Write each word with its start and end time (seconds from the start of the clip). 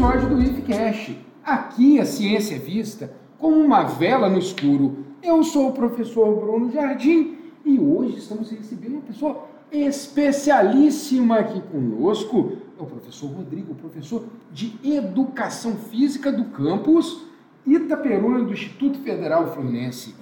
episódio 0.00 0.30
do 0.30 0.42
IFCast. 0.42 1.18
Aqui 1.44 2.00
a 2.00 2.06
ciência 2.06 2.54
é 2.56 2.58
vista 2.58 3.12
como 3.36 3.56
uma 3.56 3.82
vela 3.82 4.30
no 4.30 4.38
escuro. 4.38 5.04
Eu 5.22 5.44
sou 5.44 5.68
o 5.68 5.72
professor 5.74 6.40
Bruno 6.40 6.72
Jardim 6.72 7.36
e 7.66 7.78
hoje 7.78 8.16
estamos 8.16 8.50
recebendo 8.50 8.94
uma 8.94 9.02
pessoa 9.02 9.46
especialíssima 9.70 11.40
aqui 11.40 11.60
conosco. 11.60 12.56
É 12.78 12.82
o 12.82 12.86
professor 12.86 13.26
Rodrigo, 13.26 13.74
professor 13.74 14.24
de 14.50 14.74
Educação 14.82 15.76
Física 15.76 16.32
do 16.32 16.46
campus 16.46 17.26
Itaperuna 17.66 18.42
do 18.42 18.54
Instituto 18.54 19.00
Federal 19.00 19.52
Fluminense. 19.52 20.16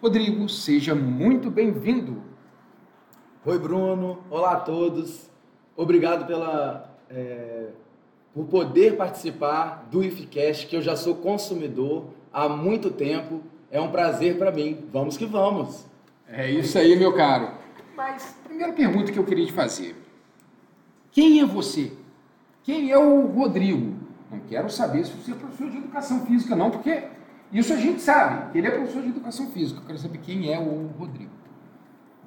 Rodrigo, 0.00 0.48
seja 0.48 0.94
muito 0.94 1.50
bem-vindo. 1.50 2.22
Oi, 3.44 3.58
Bruno. 3.58 4.20
Olá 4.30 4.52
a 4.52 4.60
todos. 4.60 5.28
Obrigado 5.76 6.26
pela, 6.26 6.98
é, 7.10 7.47
por 8.38 8.46
poder 8.46 8.96
participar 8.96 9.88
do 9.90 10.00
IFCast, 10.00 10.68
que 10.68 10.76
eu 10.76 10.80
já 10.80 10.94
sou 10.94 11.16
consumidor 11.16 12.04
há 12.32 12.48
muito 12.48 12.88
tempo. 12.88 13.42
É 13.68 13.80
um 13.80 13.90
prazer 13.90 14.38
para 14.38 14.52
mim. 14.52 14.86
Vamos 14.92 15.16
que 15.16 15.26
vamos. 15.26 15.84
É 16.28 16.48
isso 16.48 16.78
aí, 16.78 16.94
meu 16.94 17.12
caro. 17.16 17.50
Mas, 17.96 18.36
primeira 18.44 18.72
pergunta 18.72 19.10
que 19.10 19.18
eu 19.18 19.24
queria 19.24 19.44
te 19.44 19.52
fazer. 19.52 19.96
Quem 21.10 21.40
é 21.40 21.44
você? 21.44 21.90
Quem 22.62 22.92
é 22.92 22.96
o 22.96 23.26
Rodrigo? 23.26 23.96
Não 24.30 24.38
quero 24.38 24.70
saber 24.70 25.04
se 25.04 25.10
você 25.14 25.32
é 25.32 25.34
professor 25.34 25.68
de 25.68 25.78
educação 25.78 26.24
física, 26.24 26.54
não, 26.54 26.70
porque 26.70 27.08
isso 27.52 27.72
a 27.72 27.76
gente 27.76 28.00
sabe. 28.00 28.56
Ele 28.56 28.68
é 28.68 28.70
professor 28.70 29.02
de 29.02 29.08
educação 29.08 29.50
física. 29.50 29.80
Eu 29.80 29.84
quero 29.84 29.98
saber 29.98 30.18
quem 30.18 30.54
é 30.54 30.60
o 30.60 30.86
Rodrigo. 30.96 31.32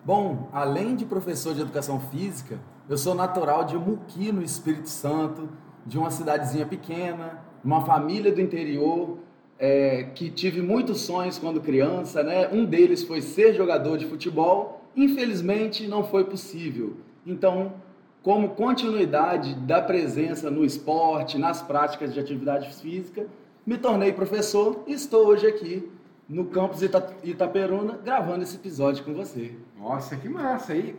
Bom, 0.04 0.50
além 0.52 0.94
de 0.94 1.06
professor 1.06 1.56
de 1.56 1.62
educação 1.62 2.02
física, 2.02 2.60
eu 2.90 2.98
sou 2.98 3.16
natural 3.16 3.64
de 3.64 3.78
Muqui, 3.78 4.30
no 4.34 4.44
Espírito 4.44 4.90
Santo, 4.90 5.48
de 5.86 5.98
uma 5.98 6.12
cidadezinha 6.12 6.66
pequena, 6.66 7.40
uma 7.64 7.82
família 7.86 8.32
do 8.32 8.42
interior, 8.42 9.18
é, 9.60 10.10
que 10.16 10.30
tive 10.30 10.62
muitos 10.62 11.02
sonhos 11.02 11.38
quando 11.38 11.62
criança, 11.62 12.24
né? 12.24 12.50
Um 12.52 12.66
deles 12.66 13.04
foi 13.04 13.22
ser 13.22 13.54
jogador 13.54 13.98
de 13.98 14.08
futebol. 14.08 14.82
Infelizmente, 14.96 15.88
não 15.88 16.04
foi 16.04 16.24
possível. 16.24 16.98
Então, 17.26 17.74
como 18.24 18.50
continuidade 18.50 19.54
da 19.56 19.82
presença 19.82 20.50
no 20.50 20.66
esporte, 20.66 21.38
nas 21.38 21.62
práticas 21.62 22.14
de 22.14 22.20
atividade 22.20 22.74
física, 22.74 23.28
me 23.66 23.78
tornei 23.78 24.12
professor 24.12 24.84
e 24.88 24.94
estou 24.94 25.28
hoje 25.28 25.46
aqui 25.46 25.92
no 26.28 26.46
campus 26.46 26.82
Ita 26.82 27.14
Itaperuna 27.24 28.00
gravando 28.04 28.44
esse 28.44 28.56
episódio 28.56 29.04
com 29.04 29.14
você. 29.14 29.56
Nossa, 29.78 30.16
que 30.16 30.30
massa 30.30 30.74
aí. 30.74 30.96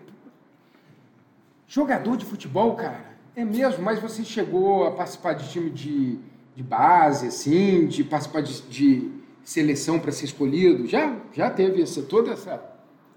Jogador 1.67 2.17
de 2.17 2.25
futebol, 2.25 2.77
cara. 2.77 3.12
É 3.35 3.45
mesmo, 3.45 3.83
mas 3.83 3.99
você 3.99 4.25
chegou 4.25 4.87
a 4.87 4.91
participar 4.91 5.33
de 5.35 5.49
time 5.51 5.71
de, 5.71 6.19
de 6.55 6.63
base, 6.63 7.29
assim, 7.29 7.87
de 7.87 8.05
participar 8.05 8.43
de, 8.43 8.61
de 8.63 9.11
seleção 9.43 9.99
para 9.99 10.13
ser 10.13 10.27
escolhido? 10.27 10.87
Já, 10.87 11.17
já 11.33 11.49
teve 11.49 11.83
essa, 11.83 12.03
toda 12.03 12.33
essa. 12.33 12.63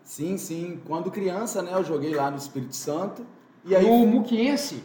Sim, 0.04 0.38
sim. 0.38 0.80
Quando 0.88 1.12
criança, 1.12 1.62
né, 1.62 1.72
eu 1.74 1.84
joguei 1.84 2.14
lá 2.14 2.32
no 2.32 2.38
Espírito 2.38 2.76
Santo. 2.76 3.26
E 3.66 3.76
aí, 3.76 3.84
no 3.84 4.06
Muquiense? 4.06 4.84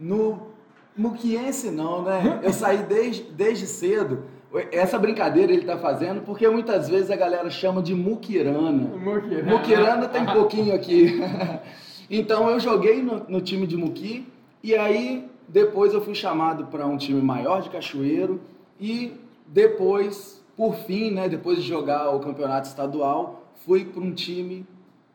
No 0.00 0.48
Muquiense 0.96 1.70
não, 1.70 2.02
né? 2.02 2.40
Eu 2.42 2.52
saí 2.52 2.78
desde, 2.78 3.22
desde 3.24 3.66
cedo. 3.66 4.24
Essa 4.72 4.98
brincadeira 4.98 5.52
ele 5.52 5.62
está 5.62 5.76
fazendo 5.76 6.22
porque 6.22 6.48
muitas 6.48 6.88
vezes 6.88 7.10
a 7.10 7.16
galera 7.16 7.50
chama 7.50 7.82
de 7.82 7.94
muquirana. 7.94 8.96
Muquirana. 8.96 9.50
Muquirana 9.50 10.08
tem 10.08 10.24
pouquinho 10.24 10.74
aqui. 10.74 11.20
então 12.08 12.48
eu 12.48 12.58
joguei 12.58 13.02
no, 13.02 13.24
no, 13.28 13.40
time 13.42 13.66
de 13.66 13.76
Muqui 13.76 14.26
e 14.62 14.74
aí 14.74 15.28
depois 15.48 15.94
eu 15.94 16.00
fui 16.02 16.14
chamado 16.14 16.66
para 16.66 16.86
um 16.86 16.96
time 16.96 17.20
maior 17.22 17.62
de 17.62 17.70
Cachoeiro 17.70 18.40
e 18.80 19.12
depois, 19.46 20.42
por 20.56 20.74
fim, 20.74 21.10
né, 21.10 21.28
depois 21.28 21.58
de 21.58 21.68
jogar 21.68 22.10
o 22.10 22.20
campeonato 22.20 22.68
estadual, 22.68 23.46
fui 23.64 23.84
para 23.84 24.02
um 24.02 24.12
time 24.12 24.66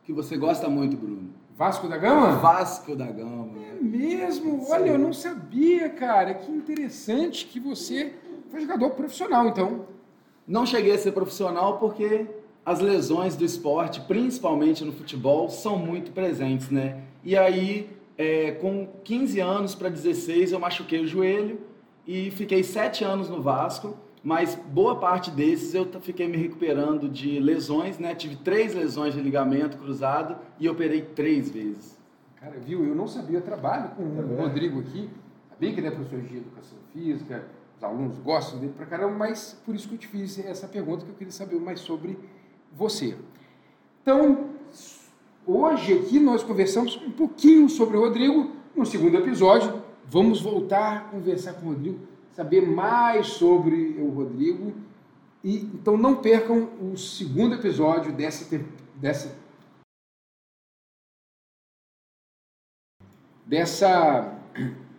que 0.04 0.12
você 0.12 0.36
gosta 0.36 0.68
muito, 0.68 0.96
Bruno. 0.96 1.30
Vasco 1.56 1.86
da 1.86 1.98
Gama? 1.98 2.32
Vasco 2.38 2.96
da 2.96 3.06
Gama. 3.06 3.48
É 3.70 3.82
mesmo? 3.82 4.66
Olha, 4.68 4.90
eu 4.90 4.98
não 4.98 5.12
sabia, 5.12 5.88
cara. 5.90 6.34
Que 6.34 6.50
interessante 6.50 7.46
que 7.46 7.60
você 7.60 8.14
foi 8.50 8.62
jogador 8.62 8.90
profissional, 8.90 9.46
então. 9.46 9.86
Não 10.46 10.66
cheguei 10.66 10.92
a 10.92 10.98
ser 10.98 11.12
profissional 11.12 11.78
porque 11.78 12.26
as 12.64 12.80
lesões 12.80 13.36
do 13.36 13.44
esporte, 13.44 14.00
principalmente 14.00 14.84
no 14.84 14.92
futebol, 14.92 15.48
são 15.48 15.78
muito 15.78 16.10
presentes, 16.10 16.70
né? 16.70 17.02
E 17.22 17.36
aí, 17.36 17.88
é, 18.22 18.52
com 18.52 18.86
15 19.02 19.40
anos 19.40 19.74
para 19.74 19.88
16, 19.88 20.52
eu 20.52 20.60
machuquei 20.60 21.00
o 21.00 21.06
joelho 21.06 21.60
e 22.06 22.30
fiquei 22.30 22.62
7 22.62 23.02
anos 23.02 23.28
no 23.28 23.42
Vasco, 23.42 23.96
mas 24.22 24.54
boa 24.54 24.94
parte 25.00 25.28
desses 25.28 25.74
eu 25.74 25.84
fiquei 26.00 26.28
me 26.28 26.36
recuperando 26.36 27.08
de 27.08 27.40
lesões, 27.40 27.98
né? 27.98 28.14
Tive 28.14 28.36
três 28.36 28.74
lesões 28.74 29.12
de 29.14 29.20
ligamento 29.20 29.76
cruzado 29.76 30.36
e 30.60 30.68
operei 30.68 31.02
três 31.02 31.50
vezes. 31.50 31.98
Cara, 32.36 32.60
viu? 32.60 32.86
Eu 32.86 32.94
não 32.94 33.08
sabia, 33.08 33.38
eu 33.38 33.42
trabalho 33.42 33.90
com 33.96 34.04
o 34.04 34.38
é 34.38 34.42
Rodrigo 34.42 34.78
aqui, 34.78 35.10
sabia 35.50 35.72
que 35.72 35.80
ele 35.80 35.88
é 35.88 35.90
professor 35.90 36.20
de 36.20 36.36
educação 36.36 36.78
física, 36.92 37.44
os 37.76 37.82
alunos 37.82 38.18
gostam 38.18 38.60
dele 38.60 38.72
pra 38.76 38.86
caramba, 38.86 39.16
mas 39.16 39.60
por 39.66 39.74
isso 39.74 39.88
que 39.88 39.94
eu 39.94 39.98
te 39.98 40.06
fiz 40.06 40.38
essa 40.38 40.68
pergunta, 40.68 41.04
que 41.04 41.10
eu 41.10 41.16
queria 41.16 41.32
saber 41.32 41.58
mais 41.58 41.80
sobre 41.80 42.16
você. 42.72 43.16
Então, 44.02 44.50
hoje 45.46 45.92
aqui 45.94 46.18
nós 46.18 46.42
conversamos 46.42 46.96
um 46.96 47.10
pouquinho 47.10 47.68
sobre 47.68 47.96
o 47.96 48.00
Rodrigo. 48.00 48.50
No 48.74 48.86
segundo 48.86 49.16
episódio, 49.18 49.82
vamos 50.06 50.40
voltar 50.40 50.96
a 50.96 51.00
conversar 51.00 51.54
com 51.54 51.66
o 51.66 51.68
Rodrigo, 51.70 52.00
saber 52.32 52.66
mais 52.66 53.26
sobre 53.28 53.96
o 53.98 54.08
Rodrigo. 54.08 54.72
E, 55.44 55.56
então 55.56 55.96
não 55.96 56.16
percam 56.16 56.70
o 56.80 56.96
segundo 56.96 57.54
episódio 57.54 58.12
dessa, 58.12 58.60
dessa, 58.96 59.36
dessa 63.46 64.38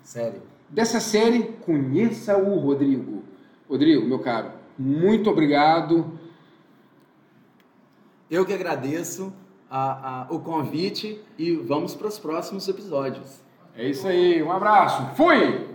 série 0.04 0.54
dessa 0.74 1.00
série 1.00 1.44
Conheça 1.66 2.36
o 2.36 2.58
Rodrigo. 2.58 3.24
Rodrigo, 3.70 4.06
meu 4.06 4.20
caro, 4.20 4.52
muito 4.78 5.30
obrigado. 5.30 6.20
Eu 8.30 8.46
que 8.46 8.54
agradeço 8.54 9.32
a, 9.76 10.22
a, 10.22 10.28
o 10.30 10.40
convite 10.40 11.20
e 11.36 11.56
vamos 11.56 11.96
para 11.96 12.08
os 12.08 12.20
próximos 12.20 12.68
episódios. 12.68 13.42
É 13.76 13.88
isso 13.88 14.08
aí, 14.08 14.44
um 14.44 14.52
abraço. 14.52 15.16
Fui! 15.16 15.73